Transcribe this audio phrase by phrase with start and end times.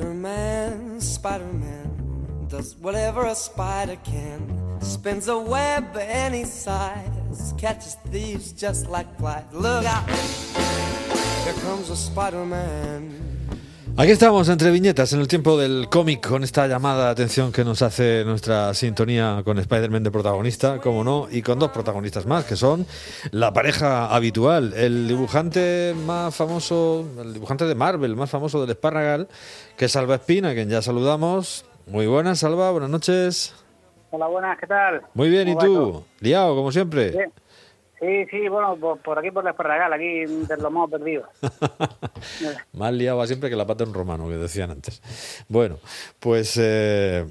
[0.00, 4.80] Spider-Man, Spider-Man does whatever a spider can.
[4.80, 9.44] Spins a web any size, catches thieves just like flies.
[9.52, 10.08] Look out,
[11.44, 13.29] here comes a Spider-Man.
[14.00, 17.64] Aquí estamos entre viñetas en el tiempo del cómic con esta llamada de atención que
[17.64, 22.46] nos hace nuestra sintonía con Spider-Man de protagonista, como no, y con dos protagonistas más,
[22.46, 22.86] que son
[23.30, 29.28] la pareja habitual, el dibujante más famoso, el dibujante de Marvel más famoso del Esparragal,
[29.76, 31.66] que es Salva Espina, a quien ya saludamos.
[31.86, 33.54] Muy buenas, Salva, buenas noches.
[34.12, 35.02] Hola, buenas, ¿qué tal?
[35.12, 36.04] Muy bien, ¿y ¿Cómo va tú?
[36.20, 37.10] Liado, como siempre.
[37.10, 37.32] Bien.
[38.00, 41.28] Sí, sí, bueno, por, por aquí por la Esparragal, aquí de los modos perdidos.
[42.72, 45.02] Más liado va siempre que la pata de un romano, que decían antes.
[45.48, 45.78] Bueno,
[46.18, 47.26] pues eh,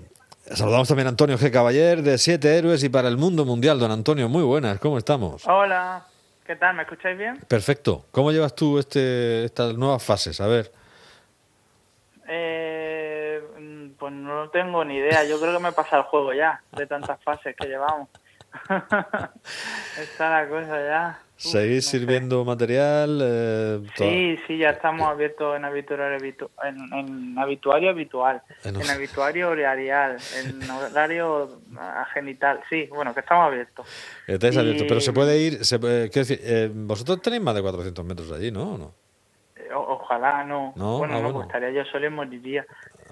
[0.46, 1.52] saludamos también a Antonio G.
[1.52, 3.80] Caballer de Siete Héroes y para el Mundo Mundial.
[3.80, 5.44] Don Antonio, muy buenas, ¿cómo estamos?
[5.48, 6.06] Hola,
[6.46, 6.76] ¿qué tal?
[6.76, 7.40] ¿Me escucháis bien?
[7.48, 8.06] Perfecto.
[8.12, 10.40] ¿Cómo llevas tú este, estas nuevas fases?
[10.40, 10.72] A ver.
[12.28, 15.24] Eh, mm, pues no tengo ni idea.
[15.24, 18.08] Yo creo que me pasa el juego ya, de tantas fases que llevamos.
[20.00, 21.20] Está la cosa ya.
[21.36, 22.00] Uf, ¿Seguís no sé.
[22.00, 23.20] sirviendo material?
[23.22, 28.90] eh, Sí, sí, ya estamos abiertos en habituario, habitu- en, en habituario habitual, En- en
[28.90, 32.60] habituario horarial, en horario ah, genital.
[32.70, 33.88] Sí, bueno, que estamos abiertos.
[34.28, 35.64] Estáis Y- abiertos, pero se puede ir.
[35.64, 38.74] Se, puede- quiero decir, eh, vosotros tenéis más de 400 metros allí, ¿no?
[38.74, 38.94] ¿O no?
[39.56, 40.74] Eh, o- ojalá no.
[40.76, 41.48] No, bueno, ah, no, bueno.
[41.48, 42.66] estaría yo solo moriría.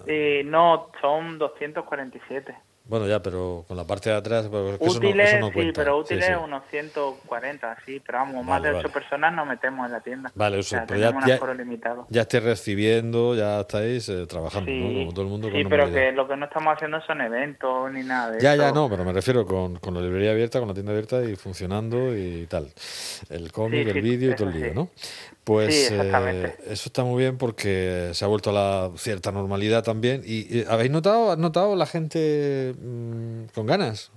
[0.06, 2.54] Eh, no, son 247.
[2.90, 4.48] Bueno, ya, pero con la parte de atrás.
[4.50, 6.34] pero es que eso no- útiles, eso no sí, pero Sí, útiles sí.
[6.44, 8.90] unos 140, sí, pero vamos, más de 8 vale.
[8.90, 10.32] personas nos metemos en la tienda.
[10.36, 12.08] Vale, O eso, sea, pero ya- ya- limitado.
[12.10, 15.00] Ya estáis recibiendo, ya estáis eh, trabajando, Sí, ¿no?
[15.00, 15.48] Como todo el mundo.
[15.52, 18.54] sí con pero que lo que no estamos haciendo son eventos ni nada de Ya,
[18.54, 18.64] eso.
[18.64, 21.36] ya, no, pero me refiero con, con la librería abierta, con la tienda abierta y
[21.36, 22.72] funcionando y tal.
[23.30, 24.76] El cómic, Sí, el sí, vídeo y todo el lío, sí.
[24.76, 24.90] ¿no?
[25.44, 29.82] Pues Sí, eh, eso está muy bien porque se ha vuelto a la cierta normalidad
[29.82, 30.22] también.
[30.26, 34.12] ¿Y, y habéis notado, has notado la gente mm, con ganas?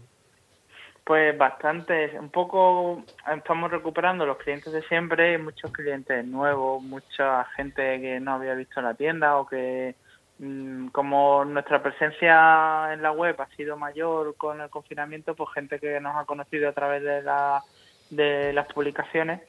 [1.05, 3.03] Pues bastante, un poco
[3.35, 8.81] estamos recuperando los clientes de siempre, muchos clientes nuevos, mucha gente que no había visto
[8.81, 9.95] la tienda o que
[10.39, 15.81] mm, como nuestra presencia en la web ha sido mayor con el confinamiento, pues gente
[15.81, 17.63] que nos ha conocido a través de, la,
[18.11, 19.41] de las publicaciones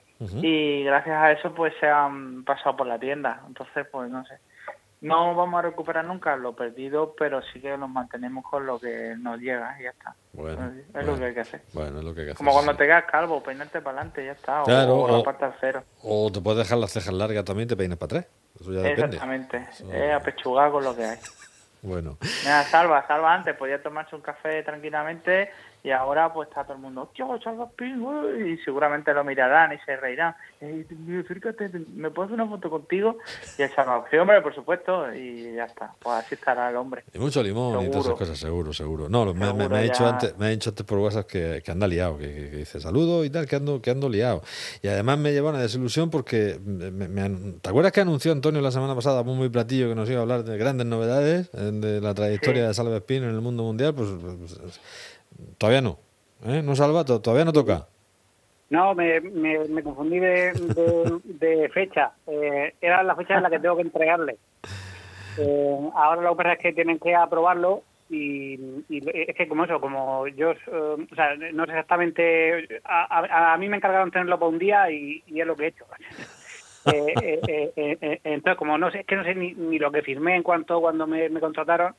[0.41, 3.41] y gracias a eso pues se han pasado por la tienda.
[3.47, 4.35] Entonces, pues no sé.
[5.01, 9.15] No vamos a recuperar nunca lo perdido, pero sí que nos mantenemos con lo que
[9.17, 10.15] nos llega y ya está.
[10.33, 11.11] Bueno, es bueno.
[11.11, 11.61] lo que hay que hacer.
[11.73, 12.37] Bueno, es lo que hay que hacer.
[12.37, 12.77] Como cuando sí.
[12.77, 14.61] te quedas calvo, peinarte para adelante, ya está.
[14.63, 15.83] Claro, o, o- al cero.
[16.03, 18.25] O te puedes dejar las cejas largas también y te peines para atrás.
[18.59, 19.17] Eso ya depende.
[19.17, 19.67] Exactamente.
[19.91, 21.17] Es apechugar con lo que hay.
[21.83, 25.49] Bueno, Mira, Salva, Salva antes podía tomarse un café tranquilamente
[25.83, 29.73] y ahora pues está todo el mundo, tío, Salva Spin, uy", y seguramente lo mirarán
[29.73, 30.35] y se reirán.
[30.59, 33.17] "Ey, tío, acércate, ¿me puedo hacer una foto contigo?
[33.57, 35.93] Y el Salva, sí, hombre, por supuesto, y ya está.
[35.99, 37.03] Pues así estará el hombre.
[37.13, 38.17] y mucho limón y todas esas Seguro.
[38.17, 39.09] cosas, seguro, seguro.
[39.09, 41.25] No, lo- me, me- Seguro me ha dicho antes, me ha dicho antes por WhatsApp
[41.27, 44.07] que, que anda liado, que, que- que dice saludo y tal, que ando, que ando
[44.09, 44.41] liado.
[44.81, 48.71] Y además me lleva una desilusión porque me- me- ¿te acuerdas que anunció Antonio la
[48.71, 52.01] semana pasada muy muy platillo que nos iba a hablar de grandes novedades eh, de
[52.01, 52.67] la trayectoria Sí.
[52.67, 53.93] de Salva Espino en el mundo mundial?
[53.95, 54.79] Pues, pues,
[55.57, 55.99] todavía no.
[56.45, 56.61] ¿eh?
[56.63, 57.87] No salva, to- todavía no toca.
[58.69, 62.13] No, me, me, confundí de, fecha.
[62.25, 64.37] Eh, era la fecha en la que tengo que entregarle.
[65.37, 69.79] Eh, ahora lo que pasa es que tienen que aprobarlo y, es que como eso,
[69.81, 70.57] como yo, eh,
[71.11, 75.23] o sea, no sé exactamente, a, a- mí me encargaron tenerlo para un día y,
[75.27, 75.85] es lo que he hecho.
[76.83, 80.41] Eh, entonces, como no sé, es que no sé ni, ni lo que firmé en
[80.41, 81.93] cuanto cuando me, me contrataron,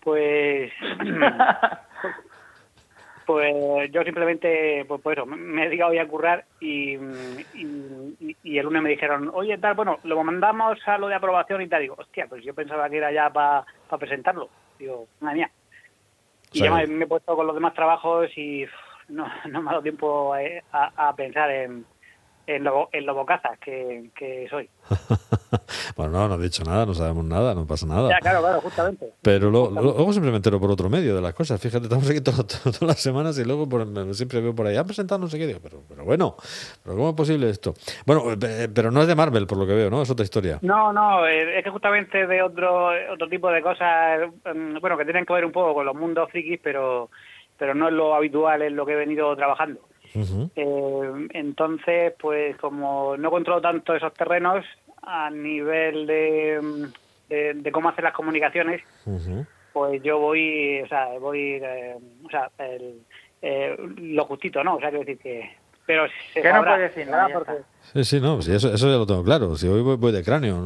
[0.00, 0.72] pues
[3.32, 6.96] pues yo simplemente, pues, pues eso, me- he dedicado a currar y,
[7.52, 11.68] y, el lunes me dijeron, oye, tal, bueno, lo mandamos a lo de aprobación y
[11.68, 11.82] tal.
[11.82, 13.64] Digo, hostia, pues yo pensaba que era ya para
[13.98, 14.50] presentarlo.
[14.78, 15.50] Digo, madre mía.
[16.52, 18.66] Y sea, ya me, me he puesto con los demás trabajos y
[19.08, 21.86] no, no me ha dado tiempo eh, a, a pensar en,
[22.56, 24.68] en lo, en lo bocazas que, que soy.
[25.96, 28.08] bueno, no, no he dicho nada, no sabemos nada, no pasa nada.
[28.10, 29.12] Ya, claro, claro, justamente.
[29.22, 31.60] Pero lo- lo- luego siempre me entero por otro medio de las cosas.
[31.60, 34.76] Fíjate, estamos aquí to- to- todas las semanas y luego por- siempre veo por ahí,
[34.76, 35.46] han presentado no sé qué.
[35.46, 36.36] Digo, pero, pero bueno,
[36.82, 37.74] ¿pero ¿cómo es posible esto?
[38.06, 40.02] Bueno, eh, pero no es de Marvel, por lo que veo, ¿no?
[40.02, 40.58] Es otra historia.
[40.62, 44.20] No, no, eh, es que justamente de otro otro tipo de cosas,
[44.54, 47.10] mm, bueno, que tienen que ver un poco con los mundos frikis, pero
[47.58, 49.80] pero no es lo habitual, es lo que he venido trabajando.
[50.14, 50.50] Ujú.
[50.56, 54.64] Eh, entonces, pues como no controlo tanto esos terrenos
[55.02, 56.60] a nivel de,
[57.28, 59.46] de, de cómo hacer las comunicaciones, Ujú.
[59.72, 63.00] pues yo voy, o sea, voy, eh, o sea, el,
[63.42, 64.76] eh, lo justito, ¿no?
[64.76, 65.50] O sea, quiero decir que,
[65.86, 67.28] pero se ¿Qué no puede decir nada?
[67.32, 67.62] porque-.
[67.92, 69.56] Sí, sí, no, sí, eso, eso ya lo tengo claro.
[69.56, 70.56] Si hoy voy, voy de cráneo,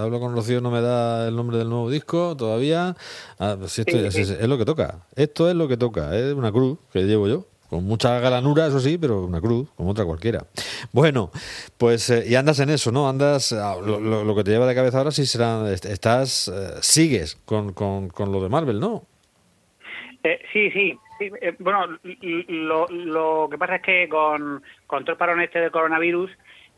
[0.00, 2.96] hablo con Rocío, no me da el nombre del nuevo disco todavía.
[3.38, 4.22] Ah, si esto Sí, es, sí.
[4.22, 5.00] es- es lo que toca.
[5.14, 6.16] Esto es lo que toca.
[6.16, 7.44] Es una cruz que llevo yo.
[7.70, 10.44] Con mucha galanura, eso sí, pero una cruz, como otra cualquiera.
[10.92, 11.30] Bueno,
[11.78, 13.08] pues, eh, y andas en eso, ¿no?
[13.08, 16.48] Andas, ah, lo, lo- lo que te lleva de cabeza ahora sí será, est- estás,
[16.48, 19.04] eh, sigues con, con, con lo de Marvel, ¿no?
[20.22, 20.98] Eh, sí, sí.
[21.18, 21.86] sí, eh, bueno,
[22.48, 26.30] lo, lo que pasa es que con, con todo el parón este del coronavirus,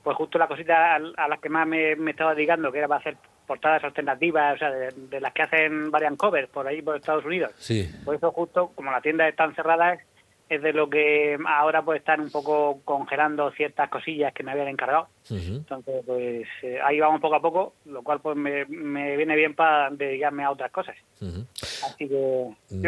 [0.03, 2.89] pues justo la cosita a, a las que más me, me estaba dedicando, que era
[2.89, 3.17] para hacer
[3.47, 7.25] portadas alternativas, o sea, de, de las que hacen variant covers por ahí, por Estados
[7.25, 7.53] Unidos.
[7.59, 7.89] Sí.
[8.05, 10.01] Por eso justo, como las tiendas están cerradas,
[10.49, 14.69] es de lo que ahora pues están un poco congelando ciertas cosillas que me habían
[14.69, 15.09] encargado.
[15.29, 19.55] Entonces, pues eh, ahí vamos poco a poco, lo cual pues me, me viene bien
[19.57, 20.95] para dedicarme a otras cosas.
[21.85, 22.83] Así que yo, Mm.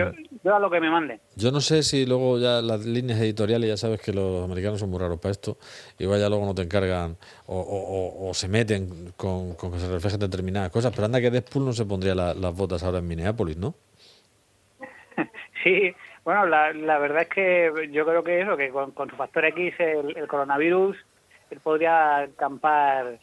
[0.45, 1.21] yo a lo que me manden.
[1.37, 4.91] Yo no sé si luego ya las líneas editoriales, ya sabes que los americanos son
[4.91, 5.57] muy raros para esto,
[5.99, 7.17] igual ya luego no te encargan
[7.47, 11.21] o, o- o- o se meten con, con que se reflejen determinadas cosas, pero anda
[11.21, 13.75] que Deadpool no se pondría la- las botas ahora en Minneapolis, ¿no?
[15.65, 15.93] Sí,
[16.25, 19.45] bueno, la, la verdad es que yo creo que eso, que con, con su factor
[19.47, 20.97] X, el, el coronavirus,
[21.51, 23.19] él podría acampar,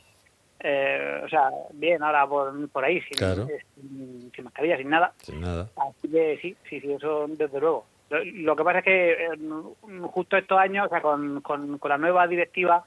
[0.60, 3.48] eh, o sea, bien ahora por, por ahí, sin, Claro.
[3.76, 5.14] sin, sin mascarilla, sin nada.
[5.22, 5.70] Sin nada.
[5.76, 7.86] Así que sí, sí, sí, eso desde luego.
[8.10, 9.28] Lo, lo que pasa es que eh,
[10.04, 12.84] justo estos años, o sea, con, con, con la nueva directiva,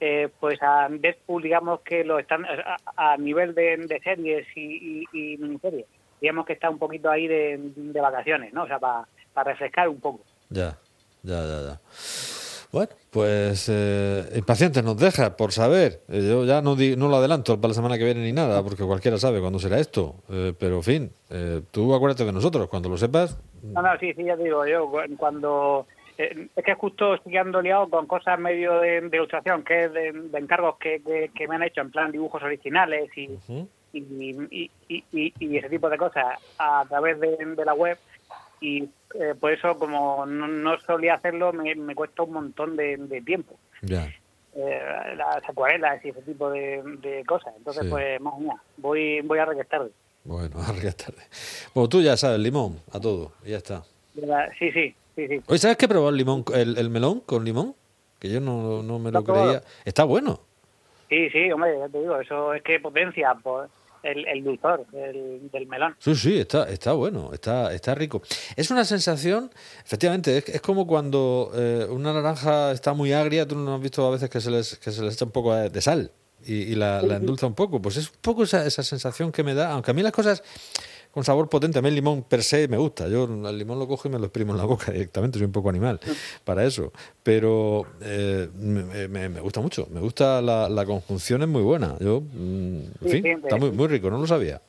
[0.00, 5.06] eh, pues a Deadpool, digamos que lo están a, a nivel de, de series y,
[5.12, 5.86] y, y miniseries,
[6.20, 8.64] digamos que está un poquito ahí de, de vacaciones, ¿no?
[8.64, 9.06] O sea, para
[9.44, 10.20] refrescar un poco.
[10.50, 10.76] Ya,
[11.22, 11.80] ya, ya, ya.
[12.72, 16.00] Bueno, pues eh, impacientes nos deja por saber.
[16.08, 18.62] Eh, yo ya no, di- no lo adelanto para la semana que viene ni nada,
[18.62, 20.16] porque cualquiera sabe cuándo será esto.
[20.28, 22.68] Eh, pero, en fin, eh, tú acuérdate de nosotros.
[22.68, 25.86] Cuando lo sepas, No, no, sí, sí, ya te digo yo, cu- cuando...
[26.18, 30.12] es que justo estoy ando liado con cosas medio de, de ilustración, que es de,
[30.12, 33.28] de encargos que, que, que me han hecho en plan dibujos originales y,
[35.56, 36.24] ese tipo de cosas
[36.58, 37.96] a través de, de la web
[38.60, 42.96] y eh, por eso como no, no solía hacerlo me, me cuesta un montón de,
[42.96, 44.12] de tiempo ya.
[44.54, 44.80] eh,
[45.16, 47.90] las acuarelas y ese tipo de, de cosas entonces Sí.
[47.90, 49.82] pues más allá voy voy a regresar
[50.24, 51.22] Bueno, ahora ya es tarde.
[51.74, 53.82] Bueno, tú ya sabes, limón, a todo, y ya está.
[54.58, 57.44] sí sí sí sí Oye, ¿sabes qué he probado el, limón, el, el melón con
[57.44, 57.74] limón?
[58.18, 59.62] Que yo no, no me ¿Lo creía.
[59.84, 60.40] Está bueno.
[61.08, 63.70] sí sí hombre ya te digo eso es que potencia pues,
[64.06, 68.22] el, el dulzor del, del melón Sí, sí, está, está bueno, está, está rico.
[68.56, 69.50] Es una sensación,
[69.84, 74.06] efectivamente, es, es como cuando eh, una naranja está muy agria, tú no has visto
[74.06, 76.10] a veces que se les, que se les echa un poco de sal
[76.44, 77.80] y, y la, la endulza un poco.
[77.82, 80.42] Pues es un poco esa, esa sensación que me da, aunque a mí las cosas
[81.16, 83.08] con sabor potente, a mí el limón per se me gusta.
[83.08, 85.52] Yo el limón lo cojo y me lo exprimo en la boca directamente, soy un
[85.52, 85.98] poco animal
[86.44, 86.92] para eso.
[87.22, 91.96] Pero eh, me, me- me gusta mucho, me gusta la, la conjunción, es muy buena.
[92.00, 94.60] Yo, mm, en Sí, fin, está muy, muy rico, no lo sabía.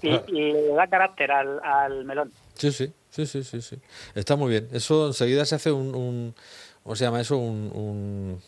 [0.00, 0.22] y, Ah.
[0.28, 3.76] y le da carácter al, al melón Sí, sí, sí, sí, sí, sí.
[4.14, 4.68] Está muy bien.
[4.72, 6.34] Eso enseguida se hace un, un
[6.82, 7.36] ¿cómo se llama eso?
[7.36, 8.42] Un, un-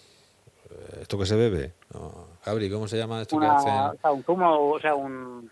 [0.71, 1.75] eh, esto que se bebe.
[1.92, 3.99] No, Gabri, ¿cómo se llama esto una, que o hacen?
[4.00, 5.50] sea, un zumo, o sea, un,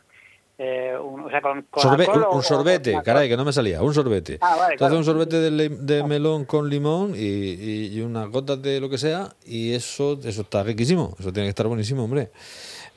[0.64, 3.36] eh, un- o sea, con, con Sorbe- alcohol un, o- un o sorbete, caray, que
[3.36, 4.38] no me salía, un sorbete.
[4.40, 4.96] Ah, vale, Entonces claro.
[4.98, 9.72] un sorbete de, melón con limón y, y- unas gotas de lo que sea y
[9.74, 12.30] eso eso está riquísimo, eso tiene que estar buenísimo, hombre.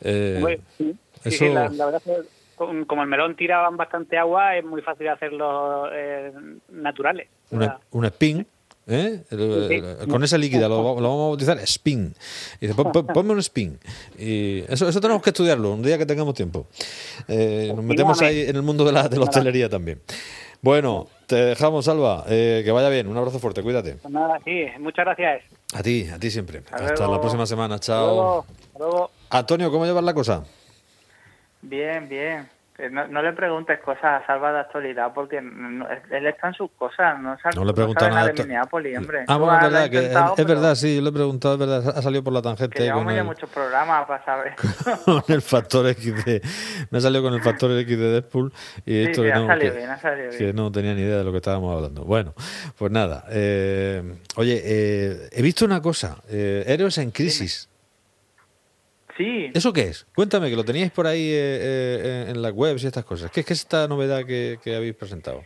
[0.01, 2.11] Eh, sí, sí, eso- sí, la, la verdad es
[2.57, 6.31] que como el melón tira bastante agua, es muy fácil hacerlos eh,
[6.69, 7.27] naturales.
[7.51, 8.45] Una, una spin,
[8.87, 9.23] ¿eh?
[9.31, 12.13] El- el- con esa líquida lo, va- lo vamos a bautizar spin.
[12.59, 13.79] Y dice, "Pon- pon- ponme un spin.
[14.17, 16.67] Y eso, eso tenemos que estudiarlo un día que tengamos tiempo.
[17.27, 20.01] Eh, nos metemos ahí en el mundo de la, de la hostelería también.
[20.61, 22.25] Bueno, te dejamos, Alba.
[22.27, 23.07] Eh, que vaya bien.
[23.07, 23.95] Un abrazo fuerte, cuídate.
[24.01, 25.43] pues nada, sí, muchas gracias.
[25.73, 26.63] A ti, a ti siempre.
[26.71, 27.75] Hasta, la próxima semana.
[27.75, 28.05] Hasta Chao.
[28.07, 29.11] luego, hasta luego.
[29.29, 30.43] Antonio, ¿cómo llevas la cosa?
[31.61, 32.47] Bien, bien.
[32.91, 36.69] No, no le preguntes cosas a Salva de actualidad porque no- él está en sus
[36.71, 37.17] cosas.
[37.19, 38.27] No, No le sabe nada.
[38.33, 38.43] de.
[38.43, 39.23] Minneapolis, hombre.
[39.27, 39.97] Ah, bueno, verdad, que
[40.41, 42.75] es, verdad, sí, yo le he preguntado, es verdad, ha salido por la tangente.
[42.77, 44.55] Que llevamos ya muchos programas para saber.
[45.05, 46.41] con el factor X de.
[46.91, 48.51] Me ha salido con el factor X de Deadpool
[48.85, 50.55] y Sí, esto sí, que, ha no, salido que- bien, ha salido que bien.
[50.57, 52.03] no tenía ni idea de lo que estábamos hablando.
[52.03, 52.33] Bueno,
[52.77, 53.23] pues nada.
[53.29, 54.03] eh,
[54.35, 57.69] oye, eh, he visto una cosa: eh, Héroes en Crisis.
[59.17, 60.05] Sí, ¿Eso qué es?
[60.13, 63.31] Cuéntame, que lo teníais por ahí eh, eh, en las webs y estas cosas.
[63.31, 65.43] ¿Qué es esta novedad que, que habéis presentado?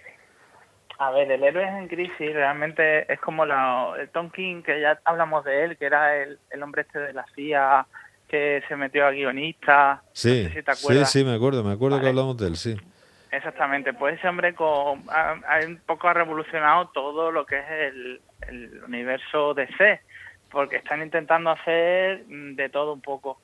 [0.98, 5.00] A ver, el héroe en crisis realmente es como la, el Tom King, que ya
[5.06, 7.86] hablamos de él, que era el, el hombre este de la CIA
[8.28, 10.04] que se metió a guionista.
[10.14, 11.12] Sí, no sé si te sí, acuerdas.
[11.12, 12.76] sí, me acuerdo, me acuerdo que hablamos de él, sí.
[13.32, 17.70] Exactamente, pues ese hombre con, ha, ha un poco ha revolucionado todo lo que es
[17.70, 20.02] el, el universo DC,
[20.52, 23.40] porque están intentando hacer mm, de todo un poco.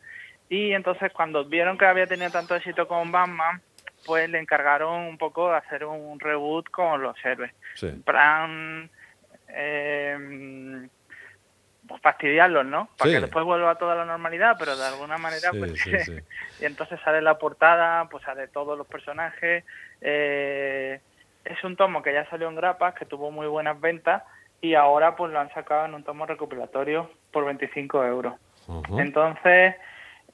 [0.50, 3.62] Y entonces cuando vieron que había tenido tanto éxito con Batman,
[4.06, 7.52] pues le encargaron un poco de hacer un reboot con los héroes.
[7.76, 7.90] Sí.
[8.06, 8.90] Plan,
[9.50, 10.88] eh,
[11.88, 12.90] pues fastidiarlos, ¿no?
[12.98, 13.16] Para Sí.
[13.18, 15.74] que después vuelva a toda la normalidad, pero de alguna manera, Sí, pues...
[16.62, 19.64] y entonces sale la portada, pues sale todos los personajes.
[20.02, 21.00] eh,
[21.46, 24.24] es un tomo que ya salió en grapas, que tuvo muy buenas ventas,
[24.62, 28.34] y ahora pues lo han sacado en un tomo recopilatorio por 25 euros.
[28.98, 29.76] Entonces,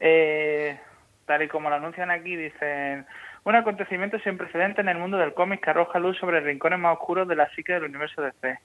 [0.02, 0.80] eh,
[1.26, 3.06] tal y como lo anuncian aquí, dicen
[3.44, 6.98] un acontecimiento sin precedente en el mundo del cómic que arroja luz sobre rincones más
[6.98, 8.60] oscuros de la psique del universo DC,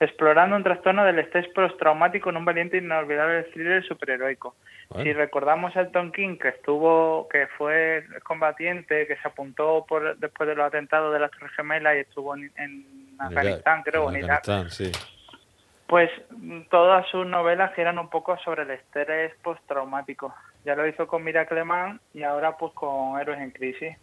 [0.00, 4.54] explorando un trastorno del estrés postraumático en un valiente e inolvidable thriller superheroico.
[4.90, 5.04] Bueno.
[5.04, 10.48] Si recordamos a Tom King, que estuvo, que fue combatiente, que se apuntó por, después
[10.48, 12.86] de los atentados de las Torres Gemelas y estuvo en, en
[13.18, 14.92] Afganistán, creo, en en Irak, Afganistán, sí.
[15.86, 20.34] pues mm, todas sus novelas giran un poco sobre el estrés postraumático.
[20.64, 23.96] Ya lo hizo con Miracle Man y ahora pues con Héroes en Crisis.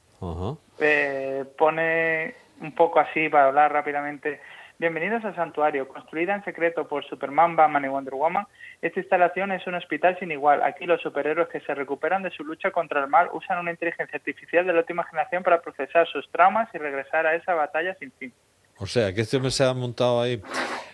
[0.79, 4.39] Eh, pone un poco así para hablar rápidamente.
[4.77, 8.45] Bienvenidos al santuario, construida en secreto por Superman, Batman y Wonder Woman.
[8.81, 10.61] Esta instalación es un hospital sin igual.
[10.63, 14.17] Aquí los superhéroes que se recuperan de su lucha contra el mal usan una inteligencia
[14.17, 18.11] artificial de la última generación para procesar sus traumas y regresar a esa batalla sin
[18.13, 18.33] fin.
[18.81, 20.41] O sea, que este hombre se ha montado ahí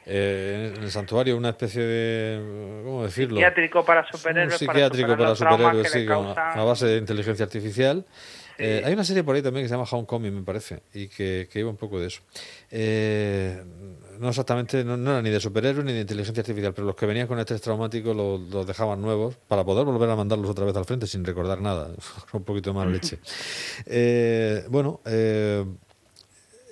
[0.06, 2.82] eh, en el santuario una especie de.
[2.86, 3.36] ¿Cómo decirlo?
[3.38, 4.58] Psiquiátrico para Un superhéroes.
[4.58, 8.06] psiquiátrico para, superar superhéroes, sí, causan- a base de inteligencia artificial.
[8.58, 8.64] Sí.
[8.64, 11.48] Eh, hay una serie por ahí también que se llama Homecoming, me parece, y que,
[11.52, 12.22] que iba un poco de eso.
[12.72, 13.62] Eh,
[14.20, 17.06] no exactamente, no, no era ni de superhéroes ni de inteligencia artificial, pero los que
[17.06, 20.76] venían con estrés traumático los, los dejaban nuevos para poder volver a mandarlos otra vez
[20.76, 21.90] al frente sin recordar nada,
[22.34, 23.20] un poquito mala leche.
[23.86, 25.02] Eh, bueno,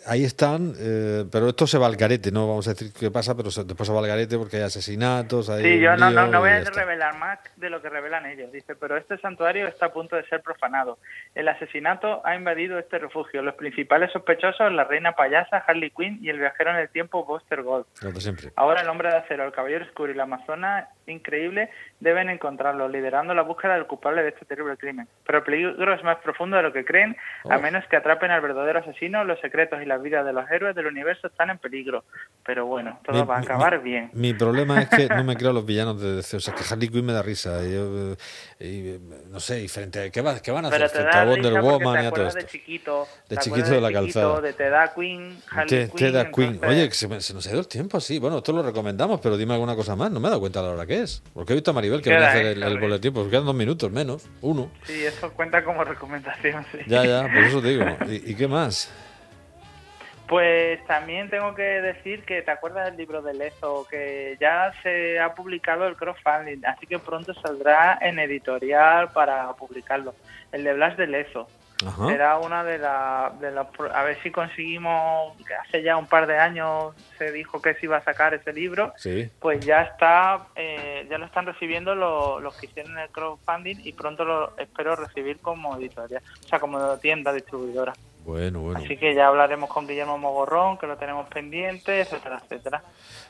[0.07, 3.35] Ahí están, eh, pero esto se va al garete, no vamos a decir qué pasa,
[3.35, 6.27] pero se- después se va al garete porque hay asesinatos, hay Sí, yo no, no,
[6.27, 8.51] no voy a revelar más de lo que revelan ellos.
[8.51, 11.00] Dice, pero este santuario está a punto de ser profanado.
[11.33, 13.41] El asesinato ha invadido este refugio.
[13.41, 17.63] Los principales sospechosos, la reina payasa, Harley Quinn y el viajero en el tiempo, Buster
[17.63, 17.85] Gold.
[18.01, 18.51] De siempre.
[18.55, 21.69] Ahora el hombre de acero, el caballero oscuro y la amazona increíble
[22.00, 25.07] deben encontrarlo, liderando la búsqueda del culpable de este terrible crimen.
[25.25, 27.15] Pero el peligro es más profundo de lo que creen,
[27.50, 27.62] a Oh.
[27.62, 30.87] menos que atrapen al verdadero asesino, los secretos y las vidas de los héroes del
[30.87, 32.03] universo están en peligro.
[32.45, 34.09] Pero bueno, todo Mi- va a acabar mi- bien.
[34.13, 36.37] Mi problema es que no me creo a los villanos de DC.
[36.37, 37.63] O sea, que Harley Quinn me da risa.
[37.65, 38.15] Y, yo, eh,
[38.59, 38.99] y, eh,
[39.31, 40.09] no sé, y frente a.
[40.11, 41.97] ¿Qué, va- qué van a hacer Pero te frente a da Wonder risa porque Woman
[41.97, 42.39] te y a todo esto?
[42.39, 44.41] de chiquito, De chiquito de la calzada.
[44.41, 46.49] de Te da Queen, Harley Te, Quinn, te da Queen.
[46.53, 48.19] entonces- Oye, que se, me- se nos ha ido el tiempo así.
[48.19, 50.11] Bueno, esto lo recomendamos, pero dime alguna cosa más.
[50.11, 51.23] No me he dado cuenta a la hora que es.
[51.33, 53.13] Porque he visto a Maribel que viene a hacer el, el boletín.
[53.13, 54.27] Pues quedan dos minutos menos.
[54.41, 54.69] Uno.
[54.83, 56.77] Sí, eso cuenta como recomendación, sí.
[56.87, 57.85] Ya, ya, por eso te digo.
[58.07, 58.91] ¿Y, y qué más?
[60.27, 65.20] Pues también tengo que decir que te acuerdas del libro de Lezo, que ya se
[65.20, 70.15] ha publicado el crowdfunding, así que pronto saldrá en editorial para publicarlo.
[70.51, 71.48] El de Blas de Lezo.
[71.86, 72.12] Ajá.
[72.12, 73.38] Era una de las...
[73.39, 77.62] De las a ver si conseguimos, que hace ya un par de años se dijo
[77.62, 79.29] que se iba a sacar ese libro, Sí.
[79.39, 83.91] pues ya está, eh, ya lo están recibiendo lo- los que hicieron el crowdfunding y
[83.94, 87.94] pronto lo espero recibir como editorial, o sea, como tienda distribuidora.
[88.25, 88.79] Bueno, bueno.
[88.84, 92.84] Así que ya hablaremos con Guillermo Mogorrón, que lo tenemos pendiente, etcétera, etcétera.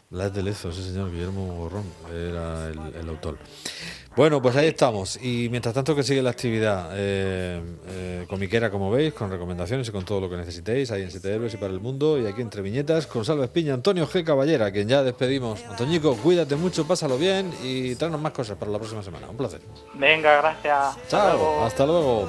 [0.09, 3.37] Blas de Lezo, ese señor Guillermo Gorrón era el, el autor.
[4.15, 5.19] Bueno, pues ahí estamos.
[5.21, 9.91] Y mientras tanto que sigue la actividad eh, eh, comiquera, como veis, con recomendaciones y
[9.91, 12.41] con todo lo que necesitéis, ahí en Siete Héroes y para el Mundo, y aquí
[12.41, 14.23] entre viñetas, con Salva Espiña, Antonio G.
[14.23, 15.65] Caballera, quien ya despedimos.
[15.65, 19.27] Antoñico, cuídate mucho, pásalo bien y tráenos más cosas para la próxima semana.
[19.27, 19.59] Un placer.
[19.95, 20.77] Venga, gracias.
[20.95, 21.63] Hasta Chao, luego.
[21.65, 22.23] hasta luego.